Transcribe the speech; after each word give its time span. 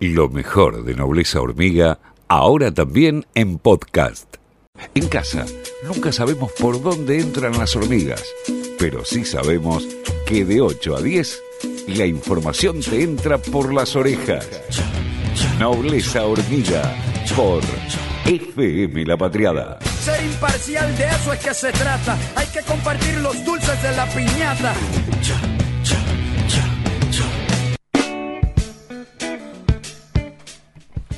Lo 0.00 0.28
mejor 0.28 0.84
de 0.84 0.94
Nobleza 0.94 1.40
Hormiga, 1.40 1.98
ahora 2.28 2.72
también 2.72 3.26
en 3.34 3.58
podcast. 3.58 4.36
En 4.94 5.08
casa, 5.08 5.44
nunca 5.84 6.12
sabemos 6.12 6.52
por 6.52 6.80
dónde 6.80 7.18
entran 7.18 7.58
las 7.58 7.74
hormigas, 7.74 8.22
pero 8.78 9.04
sí 9.04 9.24
sabemos 9.24 9.84
que 10.24 10.44
de 10.44 10.60
8 10.60 10.96
a 10.98 11.02
10, 11.02 11.42
la 11.88 12.06
información 12.06 12.78
te 12.78 13.02
entra 13.02 13.38
por 13.38 13.74
las 13.74 13.96
orejas. 13.96 14.48
Nobleza 15.58 16.24
Hormiga, 16.24 16.94
por 17.34 17.64
FM 18.24 19.04
La 19.04 19.16
Patriada. 19.16 19.80
Ser 20.00 20.24
imparcial, 20.24 20.96
de 20.96 21.06
eso 21.06 21.32
es 21.32 21.40
que 21.40 21.54
se 21.54 21.72
trata. 21.72 22.16
Hay 22.36 22.46
que 22.46 22.62
compartir 22.62 23.16
los 23.16 23.44
dulces 23.44 23.82
de 23.82 23.96
la 23.96 24.06
piñata. 24.06 24.74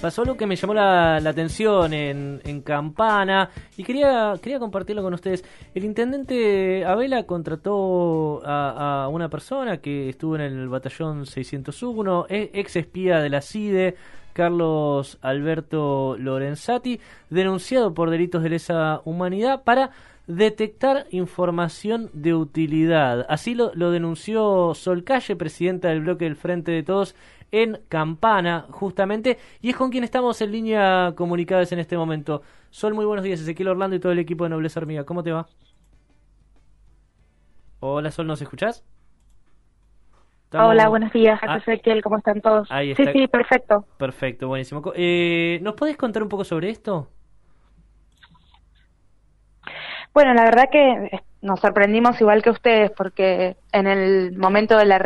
Pasó 0.00 0.22
algo 0.22 0.36
que 0.36 0.46
me 0.46 0.56
llamó 0.56 0.74
la, 0.74 1.16
atención 1.16 1.92
en, 1.92 2.40
en, 2.44 2.62
Campana 2.62 3.50
y 3.76 3.84
quería, 3.84 4.34
quería 4.42 4.58
compartirlo 4.58 5.02
con 5.02 5.14
ustedes. 5.14 5.44
El 5.74 5.84
intendente 5.84 6.84
Abela 6.84 7.24
contrató 7.24 8.40
a, 8.44 9.08
una 9.10 9.28
persona 9.28 9.78
que 9.78 10.08
estuvo 10.08 10.36
en 10.36 10.42
el 10.42 10.68
batallón 10.68 11.26
601, 11.26 12.26
e, 12.28 12.50
ex 12.54 12.76
espía 12.76 13.20
de 13.20 13.28
la 13.28 13.42
CIDE, 13.42 13.96
Carlos 14.32 15.18
Alberto 15.22 16.16
Lorenzati, 16.18 17.00
denunciado 17.28 17.92
por 17.92 18.10
delitos 18.10 18.42
de 18.42 18.50
lesa 18.50 19.02
humanidad 19.04 19.64
para 19.64 19.90
detectar 20.26 21.06
información 21.10 22.08
de 22.12 22.34
utilidad. 22.34 23.26
Así 23.28 23.54
lo, 23.54 23.72
lo 23.74 23.90
denunció 23.90 24.74
Sol 24.74 25.02
Calle, 25.02 25.34
presidenta 25.34 25.88
del 25.88 26.02
bloque 26.02 26.24
del 26.24 26.36
Frente 26.36 26.70
de 26.70 26.84
Todos, 26.84 27.16
en 27.52 27.80
Campana, 27.88 28.66
justamente, 28.70 29.38
y 29.60 29.70
es 29.70 29.76
con 29.76 29.90
quien 29.90 30.04
estamos 30.04 30.40
en 30.40 30.52
línea 30.52 31.14
comunicadas 31.16 31.72
en 31.72 31.78
este 31.78 31.96
momento. 31.96 32.42
Sol, 32.70 32.94
muy 32.94 33.04
buenos 33.04 33.24
días, 33.24 33.40
Ezequiel 33.40 33.68
Orlando 33.68 33.96
y 33.96 34.00
todo 34.00 34.12
el 34.12 34.18
equipo 34.18 34.44
de 34.44 34.50
Nobleza 34.50 34.80
Hormiga. 34.80 35.04
¿Cómo 35.04 35.22
te 35.22 35.32
va? 35.32 35.48
Hola, 37.80 38.10
Sol, 38.10 38.26
¿nos 38.26 38.42
escuchás? 38.42 38.84
Hola, 40.52 40.88
buenos 40.88 41.12
días, 41.12 41.38
ah. 41.42 41.58
Ezequiel, 41.58 42.02
¿cómo 42.02 42.18
están 42.18 42.40
todos? 42.40 42.68
Sí, 42.68 42.94
sí, 43.12 43.28
perfecto. 43.28 43.86
Perfecto, 43.96 44.48
buenísimo. 44.48 44.82
Eh, 44.96 45.60
¿Nos 45.62 45.74
podés 45.74 45.96
contar 45.96 46.22
un 46.22 46.28
poco 46.28 46.44
sobre 46.44 46.70
esto? 46.70 47.08
Bueno, 50.12 50.34
la 50.34 50.42
verdad 50.42 50.68
que 50.70 51.20
nos 51.42 51.60
sorprendimos 51.60 52.20
igual 52.20 52.42
que 52.42 52.50
ustedes 52.50 52.90
porque 52.90 53.56
en 53.72 53.86
el 53.86 54.36
momento 54.36 54.76
de 54.76 54.84
la, 54.84 54.98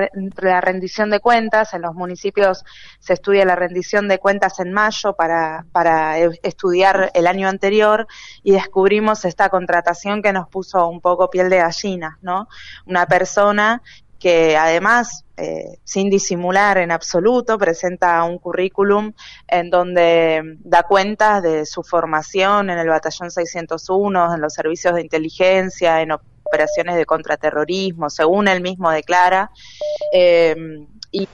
rendición 0.60 1.10
de 1.10 1.20
cuentas, 1.20 1.74
en 1.74 1.82
los 1.82 1.94
municipios 1.94 2.64
se 2.98 3.12
estudia 3.12 3.44
la 3.44 3.54
rendición 3.54 4.08
de 4.08 4.18
cuentas 4.18 4.58
en 4.58 4.72
mayo 4.72 5.14
para, 5.14 5.64
para 5.70 6.18
e, 6.18 6.30
estudiar 6.42 7.12
el 7.14 7.26
año 7.26 7.48
anterior 7.48 8.06
y 8.42 8.52
descubrimos 8.52 9.24
esta 9.24 9.48
contratación 9.48 10.22
que 10.22 10.32
nos 10.32 10.48
puso 10.48 10.88
un 10.88 11.00
poco 11.00 11.30
piel 11.30 11.50
de 11.50 11.58
gallina, 11.58 12.18
¿no? 12.20 12.48
Una 12.86 13.06
persona 13.06 13.82
que 14.24 14.56
además, 14.56 15.26
eh, 15.36 15.80
sin 15.84 16.08
disimular 16.08 16.78
en 16.78 16.90
absoluto, 16.90 17.58
presenta 17.58 18.24
un 18.24 18.38
currículum 18.38 19.12
en 19.46 19.68
donde 19.68 20.56
da 20.60 20.84
cuenta 20.84 21.42
de 21.42 21.66
su 21.66 21.82
formación 21.82 22.70
en 22.70 22.78
el 22.78 22.88
Batallón 22.88 23.30
601, 23.30 24.34
en 24.34 24.40
los 24.40 24.54
servicios 24.54 24.94
de 24.94 25.02
inteligencia, 25.02 26.00
en 26.00 26.12
operaciones 26.12 26.96
de 26.96 27.04
contraterrorismo, 27.04 28.08
según 28.08 28.48
él 28.48 28.62
mismo 28.62 28.90
declara, 28.90 29.50
eh, 30.10 30.56
y, 31.12 31.28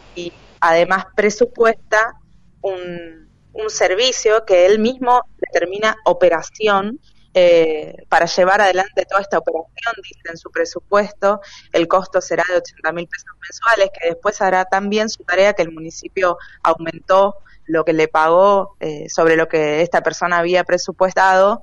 además 0.58 1.04
presupuesta 1.14 2.16
un 2.60 3.28
servicio 3.68 4.44
que 4.44 4.66
él 4.66 4.80
mismo 4.80 5.22
determina 5.38 5.96
operación 6.04 6.98
eh, 7.34 8.04
para 8.08 8.26
llevar 8.26 8.60
adelante 8.60 9.06
toda 9.06 9.20
esta 9.20 9.38
operación, 9.38 9.94
dice 10.02 10.20
en 10.30 10.36
su 10.36 10.50
presupuesto, 10.50 11.40
el 11.72 11.86
costo 11.86 12.20
será 12.20 12.42
de 12.48 12.56
80 12.56 12.92
mil 12.92 13.06
pesos 13.06 13.30
mensuales, 13.40 13.90
que 13.98 14.08
después 14.08 14.40
hará 14.40 14.64
también 14.64 15.08
su 15.08 15.22
tarea 15.24 15.52
que 15.52 15.62
el 15.62 15.72
municipio 15.72 16.38
aumentó 16.62 17.36
lo 17.66 17.84
que 17.84 17.92
le 17.92 18.08
pagó 18.08 18.76
eh, 18.80 19.08
sobre 19.08 19.36
lo 19.36 19.48
que 19.48 19.82
esta 19.82 20.02
persona 20.02 20.38
había 20.38 20.64
presupuestado 20.64 21.62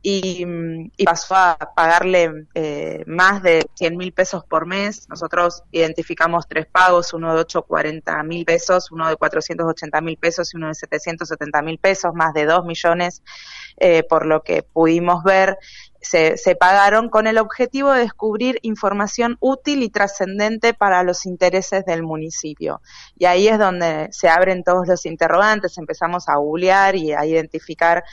y, 0.00 0.44
pasó 1.04 1.34
a 1.34 1.58
pagarle 1.74 2.46
eh, 2.54 3.02
más 3.06 3.42
de 3.42 3.66
100 3.74 3.96
mil 3.96 4.12
pesos 4.12 4.44
por 4.44 4.66
mes. 4.66 5.08
Nosotros 5.08 5.64
identificamos 5.72 6.46
tres 6.46 6.66
pagos, 6.66 7.12
uno 7.12 7.34
de 7.34 7.40
840 7.40 8.22
mil 8.22 8.44
pesos, 8.44 8.92
uno 8.92 9.08
de 9.08 9.16
480 9.16 10.00
mil 10.00 10.16
pesos 10.16 10.54
y 10.54 10.56
uno 10.56 10.68
de 10.68 10.74
770 10.74 11.62
mil 11.62 11.78
pesos, 11.78 12.14
más 12.14 12.32
de 12.32 12.46
2 12.46 12.64
millones, 12.64 13.22
eh, 13.78 14.04
por 14.04 14.26
lo 14.26 14.42
que 14.42 14.62
pudimos 14.62 15.24
ver. 15.24 15.58
Se, 16.00 16.36
pagaron 16.54 17.08
con 17.08 17.26
el 17.26 17.38
objetivo 17.38 17.92
de 17.92 18.00
descubrir 18.00 18.60
información 18.62 19.36
útil 19.40 19.82
y 19.82 19.90
trascendente 19.90 20.72
para 20.72 21.02
los 21.02 21.26
intereses 21.26 21.84
del 21.84 22.04
municipio. 22.04 22.80
Y 23.16 23.24
ahí 23.24 23.48
es 23.48 23.58
donde 23.58 24.08
se 24.12 24.28
abren 24.28 24.62
todos 24.62 24.86
los 24.86 25.04
interrogantes, 25.06 25.76
empezamos 25.76 26.28
a 26.28 26.36
googlear 26.36 26.94
y 26.94 27.12
a 27.12 27.26
identificar 27.26 28.04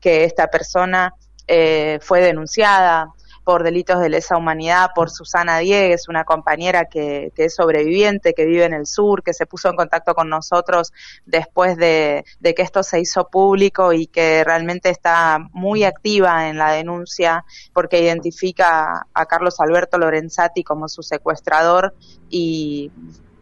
que 0.00 0.24
esta 0.24 0.48
persona 0.48 1.14
eh, 1.46 1.98
fue 2.02 2.20
denunciada 2.20 3.12
por 3.44 3.62
delitos 3.62 4.00
de 4.00 4.08
lesa 4.08 4.36
humanidad 4.36 4.90
por 4.94 5.10
Susana 5.10 5.58
Diegues, 5.58 6.08
una 6.08 6.24
compañera 6.24 6.86
que, 6.86 7.30
es 7.36 7.54
sobreviviente, 7.54 8.32
que 8.32 8.46
vive 8.46 8.64
en 8.64 8.72
el 8.72 8.86
sur, 8.86 9.22
que 9.22 9.34
se 9.34 9.46
puso 9.46 9.68
en 9.68 9.76
contacto 9.76 10.14
con 10.14 10.30
nosotros 10.30 10.92
después 11.26 11.76
de, 11.76 12.24
que 12.42 12.62
esto 12.62 12.82
se 12.82 13.00
hizo 13.00 13.28
público 13.28 13.92
y 13.92 14.06
que 14.06 14.42
realmente 14.44 14.88
está 14.88 15.38
muy 15.52 15.84
activa 15.84 16.48
en 16.48 16.56
la 16.56 16.72
denuncia 16.72 17.44
porque 17.74 18.00
identifica 18.00 19.06
a 19.12 19.26
Carlos 19.26 19.60
Alberto 19.60 19.98
Lorenzati 19.98 20.64
como 20.64 20.88
su 20.88 21.02
secuestrador 21.02 21.94
y 22.30 22.90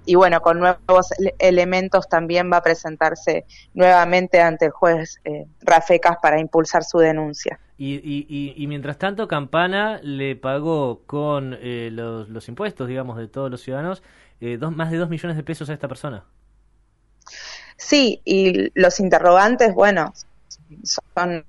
y 0.04 0.14
bueno, 0.14 0.40
con 0.40 0.58
nuevos 0.58 1.08
elementos 1.38 2.08
también 2.08 2.50
va 2.52 2.58
a 2.58 2.62
presentarse 2.62 3.44
nuevamente 3.74 4.40
ante 4.40 4.66
el 4.66 4.70
juez 4.72 5.20
eh, 5.24 5.46
Rafecas 5.60 6.16
para 6.20 6.40
impulsar 6.40 6.84
su 6.84 6.98
denuncia. 6.98 7.58
Y, 7.78 7.94
y, 7.94 8.54
y, 8.56 8.66
mientras 8.68 8.96
tanto, 8.96 9.26
Campana 9.26 9.98
le 10.02 10.36
pagó 10.36 11.02
con 11.04 11.56
eh, 11.60 11.90
los, 11.90 12.28
los, 12.28 12.48
impuestos, 12.48 12.86
digamos, 12.86 13.16
de 13.16 13.26
todos 13.26 13.50
los 13.50 13.60
ciudadanos, 13.60 14.04
eh, 14.40 14.56
dos, 14.56 14.74
más 14.74 14.90
de 14.92 14.98
dos 14.98 15.08
millones 15.08 15.36
de 15.36 15.42
pesos 15.42 15.68
a 15.68 15.72
esta 15.72 15.88
persona. 15.88 16.24
Sí, 17.76 18.20
y 18.24 18.70
los 18.80 19.00
interrogantes, 19.00 19.74
bueno, 19.74 20.12
son, 20.82 21.44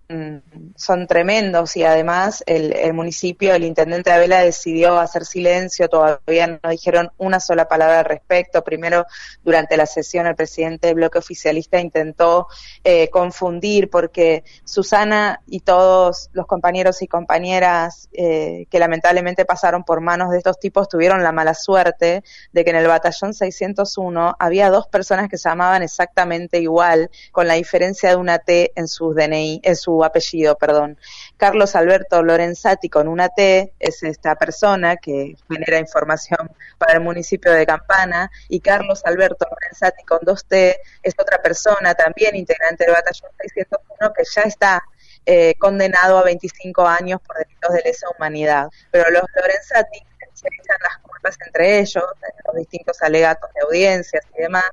son 0.76 1.08
tremendos 1.08 1.76
y 1.76 1.84
además 1.84 2.44
el, 2.46 2.74
el, 2.74 2.94
municipio, 2.94 3.54
el 3.54 3.64
intendente 3.64 4.12
de 4.12 4.20
Vela 4.20 4.40
decidió 4.42 5.00
hacer 5.00 5.26
silencio, 5.26 5.90
todavía 5.90 6.60
no 6.62 6.70
dijeron 6.70 7.12
una 7.18 7.40
sola 7.40 7.68
palabra 7.68 8.00
al 8.00 8.06
respecto. 8.06 8.64
Primero, 8.64 9.06
durante 9.44 9.78
la 9.78 9.86
sesión, 9.86 10.28
el 10.28 10.36
presidente 10.36 10.88
del 10.88 10.96
bloque 10.96 11.20
oficialista 11.20 11.80
intentó 11.80 12.48
eh, 12.84 13.10
confundir 13.10 13.90
porque 13.90 14.44
Susana 14.64 15.42
y 15.48 15.62
todos 15.62 16.30
los 16.34 16.48
compañeros 16.48 17.02
y 17.02 17.08
compañeras 17.08 18.10
eh, 18.14 18.66
que 18.70 18.80
lamentablemente 18.80 19.46
pasaron 19.46 19.84
por 19.84 20.02
manos 20.02 20.32
de 20.32 20.38
estos 20.38 20.60
tipos 20.60 20.90
tuvieron 20.90 21.24
la 21.24 21.32
mala 21.32 21.54
suerte 21.54 22.24
de 22.52 22.64
que 22.64 22.70
en 22.70 22.76
el 22.76 22.88
batallón 22.88 23.34
601 23.34 24.36
había 24.40 24.70
dos 24.70 24.88
personas 24.88 25.30
que 25.30 25.38
se 25.38 25.50
llamaban 25.50 25.84
exactamente 25.84 26.60
igual, 26.60 27.10
con 27.32 27.48
la 27.48 27.56
diferencia 27.56 28.10
de 28.10 28.16
una 28.16 28.40
T 28.40 28.72
en 28.76 28.88
DNI, 29.14 29.62
en 29.64 29.76
su 29.76 30.04
apellido, 30.04 30.58
perdón. 30.58 30.98
Carlos 31.38 31.76
Alberto 31.76 32.24
Lorenzati 32.24 32.90
con 32.90 33.08
una 33.08 33.30
T 33.30 33.74
es 33.80 34.04
esta 34.04 34.36
persona 34.36 34.98
que 34.98 35.36
genera 35.50 35.80
información 35.80 36.52
para 36.78 36.94
el 36.94 37.02
municipio 37.02 37.52
de 37.52 37.66
Campana 37.66 38.30
y 38.50 38.60
Carlos 38.60 39.02
Alberto 39.06 39.48
Lorenzati 39.50 40.04
con 40.04 40.20
dos 40.24 40.46
T 40.46 40.80
es 41.02 41.14
otra 41.18 41.42
persona 41.42 41.94
también 41.96 42.36
integrante 42.36 42.86
del 42.86 42.94
batallón 42.94 43.32
601 43.40 44.14
que 44.14 44.24
ya 44.36 44.42
está 44.42 44.84
eh, 45.26 45.56
condenado 45.58 46.18
a 46.18 46.24
25 46.24 46.86
años 46.86 47.22
por 47.26 47.38
delitos 47.38 47.74
de 47.74 47.82
lesa 47.84 48.08
humanidad. 48.10 48.70
Pero 48.92 49.10
los 49.10 49.24
Lorenzati 49.36 50.00
se 50.34 50.48
echan 50.48 50.78
las 50.82 50.98
culpas 50.98 51.38
entre 51.46 51.80
ellos, 51.80 52.04
en 52.22 52.44
los 52.46 52.56
distintos 52.56 53.02
alegatos 53.02 53.50
de 53.54 53.62
audiencias 53.62 54.24
y 54.38 54.42
demás, 54.42 54.70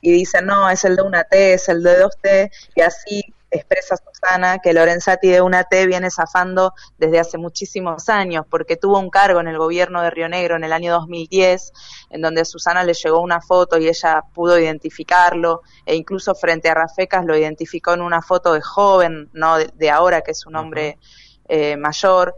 y 0.00 0.12
dicen, 0.12 0.44
no, 0.46 0.68
es 0.68 0.84
el 0.84 0.96
de 0.96 1.02
una 1.02 1.24
T, 1.24 1.54
es 1.54 1.68
el 1.68 1.82
de 1.82 1.96
dos 1.96 2.18
T, 2.20 2.50
y 2.74 2.80
así 2.82 3.33
expresa 3.56 3.96
Susana 3.96 4.58
que 4.58 4.72
Lorenzati 4.72 5.28
de 5.28 5.40
una 5.40 5.64
T 5.64 5.86
viene 5.86 6.10
zafando 6.10 6.74
desde 6.98 7.20
hace 7.20 7.38
muchísimos 7.38 8.08
años, 8.08 8.44
porque 8.48 8.76
tuvo 8.76 8.98
un 8.98 9.10
cargo 9.10 9.40
en 9.40 9.48
el 9.48 9.58
gobierno 9.58 10.02
de 10.02 10.10
Río 10.10 10.28
Negro 10.28 10.56
en 10.56 10.64
el 10.64 10.72
año 10.72 10.92
2010, 10.92 11.72
en 12.10 12.20
donde 12.20 12.42
a 12.42 12.44
Susana 12.44 12.84
le 12.84 12.94
llegó 12.94 13.20
una 13.20 13.40
foto 13.40 13.78
y 13.78 13.88
ella 13.88 14.22
pudo 14.34 14.58
identificarlo, 14.58 15.62
e 15.86 15.94
incluso 15.94 16.34
frente 16.34 16.68
a 16.68 16.74
Rafecas 16.74 17.24
lo 17.24 17.36
identificó 17.36 17.94
en 17.94 18.02
una 18.02 18.22
foto 18.22 18.52
de 18.52 18.60
joven, 18.60 19.30
no 19.32 19.58
de, 19.58 19.90
ahora, 19.90 20.22
que 20.22 20.32
es 20.32 20.46
un 20.46 20.56
hombre 20.56 20.98
eh, 21.48 21.76
mayor. 21.76 22.34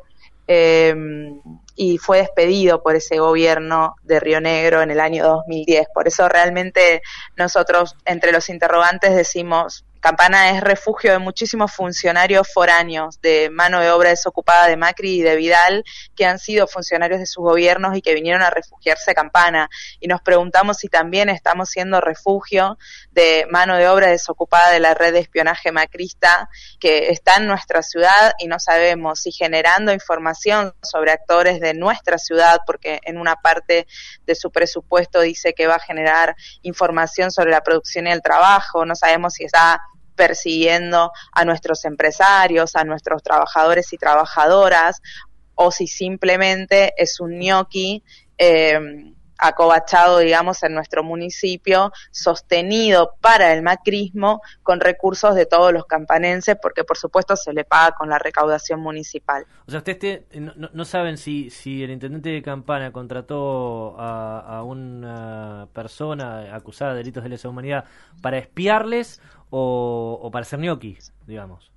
Em, 0.49 1.41
y 1.75 1.99
fue 1.99 2.19
despedido 2.19 2.83
por 2.83 2.95
ese 2.95 3.19
gobierno 3.19 3.97
de 4.03 4.21
Río 4.21 4.41
Negro 4.41 4.81
en 4.81 4.91
el 4.91 5.01
año 5.01 5.27
2010. 5.27 5.89
Por 5.93 6.07
eso 6.07 6.29
realmente 6.29 7.03
nosotros 7.37 7.97
entre 8.05 8.33
los 8.33 8.49
interrogantes 8.49 9.15
decimos, 9.15 9.85
Campana 10.07 10.51
es 10.51 10.61
refugio 10.61 11.11
de 11.11 11.19
muchísimos 11.19 11.73
funcionarios 11.73 12.47
foráneos 12.55 13.21
de 13.23 13.51
mano 13.51 13.81
de 13.81 13.91
obra 13.91 14.11
desocupada 14.11 14.69
de 14.69 14.77
Macri 14.77 15.15
y 15.15 15.23
de 15.23 15.35
Vidal 15.35 15.83
que 16.15 16.25
han 16.25 16.39
sido 16.39 16.69
funcionarios 16.69 17.19
de 17.19 17.27
sus 17.27 17.43
gobiernos 17.43 17.97
y 17.97 18.03
que 18.03 18.15
vinieron 18.15 18.43
a 18.43 18.51
refugiarse 18.51 19.11
a 19.11 19.15
Campana. 19.15 19.69
Y 19.99 20.07
nos 20.07 20.23
preguntamos 20.23 20.77
si 20.77 20.87
también 20.87 21.29
estamos 21.29 21.71
siendo 21.71 22.01
refugio 22.01 22.79
de 23.11 23.49
mano 23.51 23.77
de 23.77 23.89
obra 23.89 24.07
desocupada 24.07 24.71
de 24.71 24.79
la 24.79 24.95
red 24.95 25.13
de 25.13 25.19
espionaje 25.19 25.73
macrista 25.73 26.49
que 26.79 27.09
está 27.11 27.39
en 27.39 27.49
nuestra 27.49 27.83
ciudad 27.83 28.35
y 28.39 28.47
no 28.47 28.61
sabemos 28.61 29.19
si 29.19 29.33
generando 29.33 29.93
información 29.93 30.73
sobre 30.85 31.11
actores 31.11 31.59
de 31.59 31.75
nuestra 31.75 32.19
ciudad, 32.19 32.61
porque 32.65 33.01
en 33.03 33.19
una 33.19 33.35
parte 33.35 33.89
de 34.25 34.35
su 34.37 34.53
presupuesto 34.53 35.21
dice 35.21 35.53
que 35.53 35.67
va 35.67 35.75
a 35.75 35.81
generar 35.81 36.37
información 36.63 37.33
sobre 37.33 37.51
la 37.51 37.65
producción 37.65 38.07
y 38.07 38.13
el 38.13 38.23
trabajo, 38.23 38.87
no 38.87 38.95
sabemos 38.95 39.35
si 39.35 39.47
está 39.47 39.81
persiguiendo 40.17 41.13
a 41.33 41.45
nuestros 41.45 41.85
empresarios, 41.85 42.75
a 42.75 42.85
nuestros 42.85 43.23
trabajadores 43.23 43.93
y 43.93 43.99
trabajadoras, 43.99 45.01
o 45.55 45.71
si 45.71 45.87
simplemente 45.87 46.93
es 46.97 47.21
un 47.21 47.39
ñoqui 47.39 48.03
eh, 48.39 48.79
acobachado, 49.39 50.19
digamos, 50.19 50.63
en 50.63 50.75
nuestro 50.75 51.03
municipio, 51.03 51.93
sostenido 52.11 53.15
para 53.21 53.53
el 53.53 53.63
macrismo 53.63 54.41
con 54.63 54.81
recursos 54.81 55.35
de 55.35 55.47
todos 55.47 55.73
los 55.73 55.87
campanenses, 55.87 56.57
porque 56.61 56.85
por 56.85 56.97
supuesto 56.97 57.37
se 57.37 57.53
le 57.53 57.65
paga 57.65 57.95
con 57.97 58.09
la 58.09 58.19
recaudación 58.19 58.81
municipal. 58.81 59.47
O 59.67 59.71
sea, 59.71 59.79
ustedes 59.79 60.23
no, 60.33 60.85
saben 60.85 61.17
si, 61.17 61.51
si 61.51 61.83
el 61.83 61.91
intendente 61.91 62.31
de 62.31 62.43
Campana 62.43 62.93
contrató 62.93 63.97
a, 63.99 64.63
una 64.63 65.69
persona 65.73 66.55
acusada 66.55 66.93
de 66.93 66.99
delitos 66.99 67.23
de 67.23 67.29
lesa 67.29 67.49
humanidad 67.49 67.85
para 68.23 68.39
espiarles 68.39 69.21
o, 69.51 70.19
o 70.23 70.31
para 70.31 70.45
ser 70.45 70.59
ñoquis, 70.61 71.13
digamos. 71.27 71.71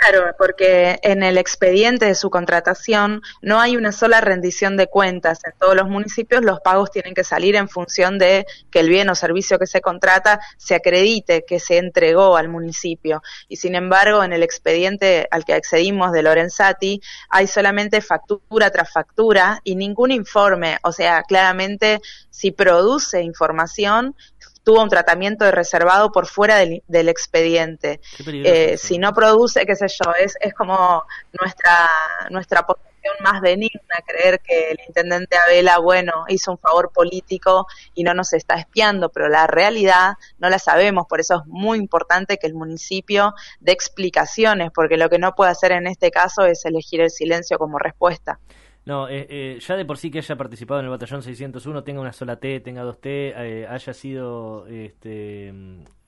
Claro, 0.00 0.34
porque 0.38 0.98
en 1.02 1.22
el 1.22 1.36
expediente 1.36 2.06
de 2.06 2.14
su 2.14 2.30
contratación 2.30 3.20
no 3.42 3.60
hay 3.60 3.76
una 3.76 3.92
sola 3.92 4.22
rendición 4.22 4.78
de 4.78 4.86
cuentas. 4.86 5.40
En 5.44 5.52
todos 5.58 5.76
los 5.76 5.88
municipios 5.88 6.42
los 6.42 6.60
pagos 6.60 6.90
tienen 6.90 7.12
que 7.12 7.22
salir 7.22 7.54
en 7.54 7.68
función 7.68 8.18
de 8.18 8.46
que 8.70 8.80
el 8.80 8.88
bien 8.88 9.10
o 9.10 9.14
servicio 9.14 9.58
que 9.58 9.66
se 9.66 9.82
contrata 9.82 10.40
se 10.56 10.74
acredite 10.74 11.44
que 11.46 11.60
se 11.60 11.76
entregó 11.76 12.38
al 12.38 12.48
municipio. 12.48 13.22
Y 13.46 13.56
sin 13.56 13.74
embargo, 13.74 14.24
en 14.24 14.32
el 14.32 14.42
expediente 14.42 15.28
al 15.30 15.44
que 15.44 15.52
accedimos 15.52 16.12
de 16.12 16.22
Lorenzati 16.22 17.02
hay 17.28 17.46
solamente 17.46 18.00
factura 18.00 18.70
tras 18.70 18.90
factura 18.90 19.60
y 19.64 19.76
ningún 19.76 20.12
informe. 20.12 20.78
O 20.82 20.92
sea, 20.92 21.24
claramente 21.24 22.00
si 22.30 22.52
produce 22.52 23.20
información 23.20 24.16
tuvo 24.64 24.82
un 24.82 24.88
tratamiento 24.88 25.44
de 25.44 25.52
reservado 25.52 26.12
por 26.12 26.26
fuera 26.26 26.56
del, 26.56 27.08
expediente. 27.08 28.00
Eh, 28.26 28.76
si 28.76 28.98
no 28.98 29.12
produce, 29.12 29.66
qué 29.66 29.76
sé 29.76 29.86
yo, 29.88 30.12
es, 30.18 30.36
es 30.40 30.54
como 30.54 31.04
nuestra, 31.40 31.88
nuestra 32.30 32.66
posición 32.66 32.90
más 33.20 33.40
benigna, 33.40 33.80
creer 34.06 34.40
que 34.40 34.72
el 34.72 34.78
intendente 34.86 35.36
Abela, 35.36 35.78
bueno, 35.78 36.24
hizo 36.28 36.52
un 36.52 36.58
favor 36.58 36.92
político 36.92 37.66
y 37.94 38.04
no 38.04 38.14
nos 38.14 38.32
está 38.32 38.54
espiando, 38.54 39.08
pero 39.08 39.28
la 39.28 39.46
realidad 39.46 40.14
no 40.38 40.50
la 40.50 40.58
sabemos, 40.58 41.06
por 41.08 41.20
eso 41.20 41.36
es 41.36 41.46
muy 41.46 41.78
importante 41.78 42.38
que 42.38 42.46
el 42.46 42.54
municipio 42.54 43.34
dé 43.60 43.72
explicaciones, 43.72 44.70
porque 44.74 44.96
lo 44.96 45.08
que 45.08 45.18
no 45.18 45.34
puede 45.34 45.50
hacer 45.50 45.72
en 45.72 45.86
este 45.86 46.10
caso 46.10 46.44
es 46.44 46.64
elegir 46.64 47.00
el 47.00 47.10
silencio 47.10 47.58
como 47.58 47.78
respuesta. 47.78 48.38
No, 48.86 49.08
eh, 49.08 49.26
eh, 49.28 49.58
ya 49.60 49.76
de 49.76 49.84
por 49.84 49.98
sí 49.98 50.10
que 50.10 50.18
haya 50.18 50.36
participado 50.36 50.80
en 50.80 50.86
el 50.86 50.90
batallón 50.90 51.22
601, 51.22 51.84
tenga 51.84 52.00
una 52.00 52.12
sola 52.12 52.36
T, 52.36 52.60
tenga 52.60 52.82
dos 52.82 53.00
T, 53.00 53.34
eh, 53.36 53.66
haya 53.66 53.92
sido 53.92 54.66
este, 54.68 55.52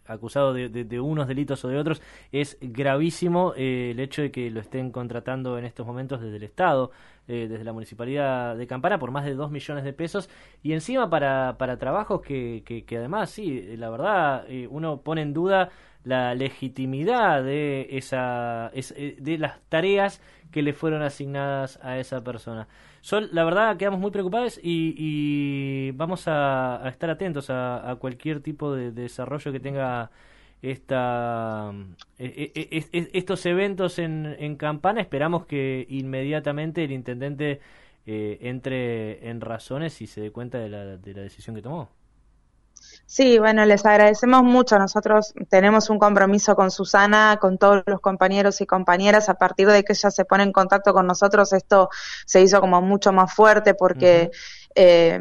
acusado 0.06 0.54
de, 0.54 1.00
unos 1.00 1.28
delitos 1.28 1.64
o 1.64 1.68
de 1.68 1.76
otros, 1.76 2.00
es 2.32 2.56
gravísimo 2.60 3.52
el 3.56 4.00
hecho 4.00 4.22
de 4.22 4.30
que 4.30 4.50
lo 4.50 4.60
estén 4.60 4.90
contratando 4.90 5.58
en 5.58 5.66
estos 5.66 5.86
momentos 5.86 6.20
desde 6.22 6.36
el 6.36 6.42
Estado, 6.44 6.90
desde 7.26 7.62
la 7.62 7.72
Municipalidad 7.72 8.56
de 8.56 8.66
Campana, 8.66 8.98
por 8.98 9.10
más 9.10 9.24
de 9.24 9.34
dos 9.34 9.50
millones 9.50 9.84
de 9.84 9.92
pesos, 9.92 10.28
y 10.62 10.72
encima 10.72 11.08
para, 11.08 11.56
para 11.58 11.78
trabajos 11.78 12.22
que, 12.22 12.64
que, 12.64 12.96
además, 12.96 13.30
sí, 13.30 13.76
la 13.76 13.90
verdad, 13.90 14.46
uno 14.70 15.02
pone 15.02 15.22
en 15.22 15.32
duda 15.32 15.70
la 16.04 16.34
legitimidad 16.34 17.44
de, 17.44 17.86
esa, 17.90 18.72
de 18.72 19.38
las 19.38 19.60
tareas 19.68 20.20
que 20.52 20.62
le 20.62 20.72
fueron 20.72 21.02
asignadas 21.02 21.78
a 21.82 21.98
esa 21.98 22.22
persona. 22.22 22.68
Sol, 23.00 23.28
la 23.32 23.44
verdad 23.44 23.76
quedamos 23.76 23.98
muy 23.98 24.12
preocupados 24.12 24.60
y, 24.62 25.90
vamos 25.92 26.24
a, 26.26 26.82
estar 26.86 27.10
atentos 27.10 27.50
a, 27.50 27.96
cualquier 27.98 28.40
tipo 28.40 28.72
de, 28.74 28.92
desarrollo 28.92 29.50
que 29.50 29.60
tenga 29.60 30.10
esta 30.62 31.72
e, 32.18 32.52
e, 32.54 32.86
e, 32.92 33.10
estos 33.12 33.44
eventos 33.46 33.98
en, 33.98 34.36
en 34.38 34.56
Campana. 34.56 35.00
Esperamos 35.00 35.46
que 35.46 35.86
inmediatamente 35.88 36.84
el 36.84 36.92
intendente 36.92 37.60
eh, 38.06 38.38
entre 38.42 39.28
en 39.28 39.40
razones 39.40 40.00
y 40.02 40.06
se 40.08 40.20
dé 40.20 40.32
cuenta 40.32 40.58
de 40.58 40.68
la, 40.68 40.96
de 40.96 41.14
la 41.14 41.22
decisión 41.22 41.54
que 41.56 41.62
tomó. 41.62 41.88
Sí, 43.06 43.38
bueno, 43.38 43.66
les 43.66 43.84
agradecemos 43.84 44.42
mucho. 44.42 44.78
Nosotros 44.78 45.34
tenemos 45.50 45.90
un 45.90 45.98
compromiso 45.98 46.56
con 46.56 46.70
Susana, 46.70 47.36
con 47.38 47.58
todos 47.58 47.82
los 47.86 48.00
compañeros 48.00 48.60
y 48.62 48.66
compañeras. 48.66 49.28
A 49.28 49.34
partir 49.34 49.68
de 49.68 49.84
que 49.84 49.92
ella 49.92 50.10
se 50.10 50.24
pone 50.24 50.44
en 50.44 50.52
contacto 50.52 50.94
con 50.94 51.06
nosotros, 51.06 51.52
esto 51.52 51.90
se 52.24 52.40
hizo 52.40 52.60
como 52.60 52.80
mucho 52.80 53.12
más 53.12 53.34
fuerte 53.34 53.74
porque 53.74 54.30
eh, 54.74 55.18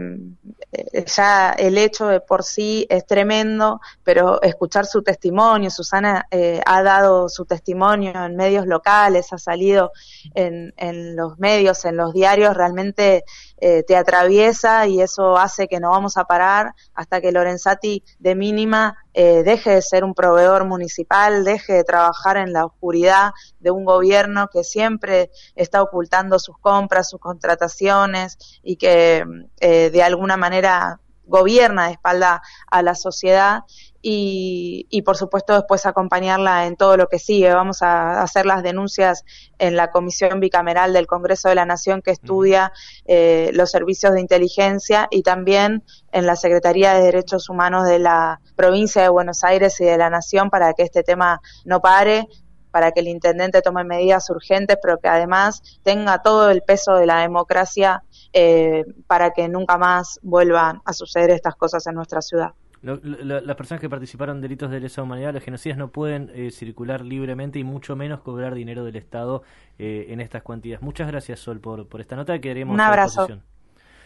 ya 1.05 1.51
el 1.51 1.77
hecho 1.77 2.07
de 2.07 2.21
por 2.21 2.43
sí 2.43 2.85
es 2.89 3.05
tremendo, 3.05 3.81
pero 4.03 4.41
escuchar 4.41 4.85
su 4.85 5.03
testimonio, 5.03 5.69
Susana 5.69 6.25
eh, 6.31 6.61
ha 6.65 6.81
dado 6.83 7.27
su 7.29 7.45
testimonio 7.45 8.11
en 8.25 8.35
medios 8.35 8.65
locales, 8.65 9.33
ha 9.33 9.37
salido 9.37 9.91
en, 10.33 10.73
en 10.77 11.15
los 11.15 11.37
medios, 11.39 11.83
en 11.85 11.97
los 11.97 12.13
diarios, 12.13 12.55
realmente 12.55 13.23
eh, 13.57 13.83
te 13.83 13.95
atraviesa 13.95 14.87
y 14.87 15.01
eso 15.01 15.37
hace 15.37 15.67
que 15.67 15.79
no 15.79 15.91
vamos 15.91 16.17
a 16.17 16.25
parar 16.25 16.73
hasta 16.93 17.21
que 17.21 17.31
Lorenzati 17.31 18.03
de 18.19 18.35
mínima 18.35 18.97
eh, 19.13 19.43
deje 19.43 19.71
de 19.71 19.81
ser 19.81 20.03
un 20.03 20.13
proveedor 20.13 20.65
municipal, 20.65 21.43
deje 21.43 21.73
de 21.73 21.83
trabajar 21.83 22.37
en 22.37 22.53
la 22.53 22.65
oscuridad 22.65 23.31
de 23.59 23.71
un 23.71 23.83
gobierno 23.83 24.47
que 24.51 24.63
siempre 24.63 25.29
está 25.55 25.81
ocultando 25.81 26.39
sus 26.39 26.57
compras, 26.57 27.09
sus 27.09 27.19
contrataciones 27.19 28.37
y 28.63 28.77
que 28.77 29.25
eh, 29.59 29.89
de 29.89 30.03
alguna 30.03 30.37
manera 30.37 30.99
gobierna 31.31 31.87
de 31.87 31.93
espalda 31.93 32.43
a 32.69 32.83
la 32.83 32.93
sociedad 32.93 33.61
y, 34.03 34.87
y, 34.89 35.03
por 35.03 35.15
supuesto 35.15 35.53
después 35.53 35.85
acompañarla 35.85 36.65
en 36.65 36.75
todo 36.75 36.97
lo 36.97 37.07
que 37.07 37.19
sigue. 37.19 37.53
Vamos 37.53 37.81
a 37.83 38.21
hacer 38.21 38.45
las 38.45 38.63
denuncias 38.63 39.23
en 39.59 39.75
la 39.75 39.91
Comisión 39.91 40.39
Bicameral 40.39 40.91
del 40.93 41.07
Congreso 41.07 41.49
de 41.49 41.55
la 41.55 41.65
Nación 41.65 42.01
que 42.01 42.11
estudia 42.11 42.73
eh, 43.05 43.51
los 43.53 43.69
servicios 43.69 44.13
de 44.13 44.21
inteligencia 44.21 45.07
y 45.11 45.21
también 45.21 45.83
en 46.11 46.25
la 46.25 46.35
Secretaría 46.35 46.93
de 46.93 47.03
Derechos 47.03 47.47
Humanos 47.49 47.87
de 47.87 47.99
la 47.99 48.41
provincia 48.55 49.03
de 49.03 49.09
Buenos 49.09 49.43
Aires 49.43 49.79
y 49.79 49.85
de 49.85 49.97
la 49.97 50.09
Nación 50.09 50.49
para 50.49 50.73
que 50.73 50.83
este 50.83 51.03
tema 51.03 51.39
no 51.63 51.79
pare 51.79 52.27
para 52.71 52.91
que 52.91 53.01
el 53.01 53.07
intendente 53.07 53.61
tome 53.61 53.83
medidas 53.83 54.29
urgentes, 54.29 54.77
pero 54.81 54.97
que 54.97 55.07
además 55.07 55.61
tenga 55.83 56.21
todo 56.21 56.49
el 56.49 56.61
peso 56.61 56.93
de 56.93 57.05
la 57.05 57.21
democracia 57.21 58.03
eh, 58.33 58.85
para 59.07 59.31
que 59.31 59.47
nunca 59.49 59.77
más 59.77 60.19
vuelvan 60.23 60.81
a 60.85 60.93
suceder 60.93 61.29
estas 61.31 61.55
cosas 61.55 61.85
en 61.87 61.95
nuestra 61.95 62.21
ciudad 62.21 62.53
las 62.81 63.55
personas 63.55 63.79
que 63.79 63.89
participaron 63.89 64.37
en 64.37 64.41
delitos 64.41 64.71
de 64.71 64.79
lesa 64.79 65.03
humanidad, 65.03 65.33
los 65.33 65.43
genocidas, 65.43 65.77
no 65.77 65.89
pueden 65.89 66.31
eh, 66.33 66.49
circular 66.49 67.05
libremente 67.05 67.59
y 67.59 67.63
mucho 67.63 67.95
menos 67.95 68.21
cobrar 68.21 68.55
dinero 68.55 68.83
del 68.83 68.95
Estado 68.95 69.43
eh, 69.77 70.07
en 70.09 70.19
estas 70.19 70.41
cuantías. 70.41 70.81
Muchas 70.81 71.07
gracias, 71.07 71.39
Sol, 71.39 71.59
por, 71.59 71.87
por 71.87 72.01
esta 72.01 72.15
nota. 72.15 72.33
Un 72.33 72.81
abrazo. 72.81 73.27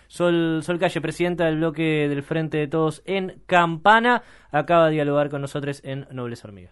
Sol, 0.07 0.61
Sol 0.61 0.77
Calle, 0.77 1.01
presidenta 1.01 1.45
del 1.45 1.57
bloque 1.57 2.07
del 2.09 2.21
Frente 2.21 2.57
de 2.57 2.67
Todos 2.67 3.01
en 3.05 3.41
Campana, 3.45 4.23
acaba 4.51 4.87
de 4.87 4.93
dialogar 4.93 5.29
con 5.29 5.41
nosotros 5.41 5.81
en 5.83 6.07
Nobleza 6.11 6.47
Hormiga. 6.47 6.71